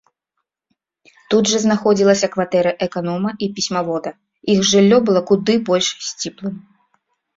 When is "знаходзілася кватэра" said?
1.65-2.71